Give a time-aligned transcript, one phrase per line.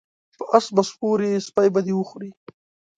[0.37, 2.31] په اس به سپور یی سپی به دی وخوري